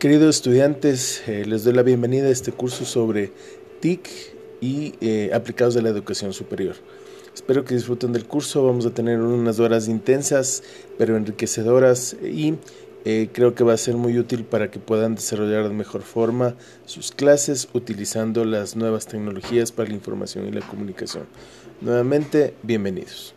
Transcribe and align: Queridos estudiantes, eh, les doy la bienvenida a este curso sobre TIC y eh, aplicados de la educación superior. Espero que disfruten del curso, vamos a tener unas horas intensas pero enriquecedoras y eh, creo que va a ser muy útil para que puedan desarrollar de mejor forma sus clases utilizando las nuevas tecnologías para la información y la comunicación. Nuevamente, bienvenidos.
Queridos 0.00 0.36
estudiantes, 0.36 1.22
eh, 1.28 1.44
les 1.44 1.62
doy 1.62 1.74
la 1.74 1.82
bienvenida 1.82 2.28
a 2.28 2.30
este 2.30 2.52
curso 2.52 2.86
sobre 2.86 3.34
TIC 3.80 4.08
y 4.62 4.94
eh, 5.02 5.30
aplicados 5.34 5.74
de 5.74 5.82
la 5.82 5.90
educación 5.90 6.32
superior. 6.32 6.74
Espero 7.34 7.66
que 7.66 7.74
disfruten 7.74 8.10
del 8.14 8.24
curso, 8.24 8.64
vamos 8.64 8.86
a 8.86 8.94
tener 8.94 9.20
unas 9.20 9.60
horas 9.60 9.88
intensas 9.88 10.62
pero 10.96 11.18
enriquecedoras 11.18 12.16
y 12.22 12.54
eh, 13.04 13.28
creo 13.30 13.54
que 13.54 13.62
va 13.62 13.74
a 13.74 13.76
ser 13.76 13.98
muy 13.98 14.18
útil 14.18 14.44
para 14.44 14.70
que 14.70 14.78
puedan 14.78 15.16
desarrollar 15.16 15.68
de 15.68 15.74
mejor 15.74 16.00
forma 16.00 16.54
sus 16.86 17.12
clases 17.12 17.68
utilizando 17.74 18.46
las 18.46 18.76
nuevas 18.76 19.06
tecnologías 19.06 19.70
para 19.70 19.90
la 19.90 19.96
información 19.96 20.48
y 20.48 20.52
la 20.52 20.66
comunicación. 20.66 21.26
Nuevamente, 21.82 22.54
bienvenidos. 22.62 23.34